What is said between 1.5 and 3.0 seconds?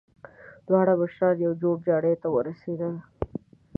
جوړجاړي ته ورسېدل.